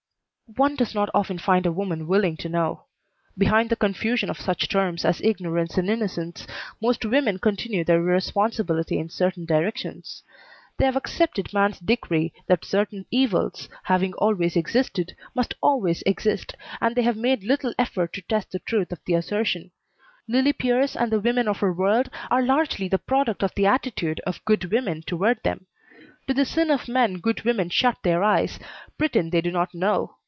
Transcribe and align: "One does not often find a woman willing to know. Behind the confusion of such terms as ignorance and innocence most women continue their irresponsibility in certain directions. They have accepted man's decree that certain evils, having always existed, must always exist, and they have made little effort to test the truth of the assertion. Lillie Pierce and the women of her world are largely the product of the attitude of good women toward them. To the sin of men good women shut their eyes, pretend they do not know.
"One 0.57 0.75
does 0.75 0.93
not 0.93 1.09
often 1.13 1.37
find 1.37 1.65
a 1.65 1.71
woman 1.71 2.07
willing 2.07 2.35
to 2.43 2.49
know. 2.49 2.83
Behind 3.37 3.69
the 3.69 3.77
confusion 3.77 4.29
of 4.29 4.37
such 4.37 4.67
terms 4.67 5.05
as 5.05 5.21
ignorance 5.21 5.77
and 5.77 5.89
innocence 5.89 6.45
most 6.81 7.05
women 7.05 7.39
continue 7.39 7.85
their 7.85 8.01
irresponsibility 8.01 8.97
in 8.99 9.07
certain 9.07 9.45
directions. 9.45 10.23
They 10.77 10.83
have 10.83 10.97
accepted 10.97 11.53
man's 11.53 11.79
decree 11.79 12.33
that 12.47 12.65
certain 12.65 13.05
evils, 13.11 13.69
having 13.83 14.11
always 14.15 14.57
existed, 14.57 15.15
must 15.33 15.53
always 15.63 16.01
exist, 16.05 16.55
and 16.81 16.97
they 16.97 17.03
have 17.03 17.15
made 17.15 17.45
little 17.45 17.73
effort 17.79 18.11
to 18.11 18.21
test 18.21 18.51
the 18.51 18.59
truth 18.59 18.91
of 18.91 18.99
the 19.05 19.13
assertion. 19.13 19.71
Lillie 20.27 20.51
Pierce 20.51 20.97
and 20.97 21.13
the 21.13 21.21
women 21.21 21.47
of 21.47 21.59
her 21.59 21.71
world 21.71 22.09
are 22.29 22.43
largely 22.43 22.89
the 22.89 22.97
product 22.99 23.41
of 23.41 23.55
the 23.55 23.67
attitude 23.67 24.19
of 24.27 24.43
good 24.43 24.65
women 24.69 25.01
toward 25.03 25.41
them. 25.43 25.67
To 26.27 26.33
the 26.33 26.43
sin 26.43 26.69
of 26.71 26.89
men 26.89 27.19
good 27.19 27.45
women 27.45 27.69
shut 27.69 28.03
their 28.03 28.21
eyes, 28.21 28.59
pretend 28.97 29.31
they 29.31 29.39
do 29.39 29.51
not 29.53 29.73
know. 29.73 30.17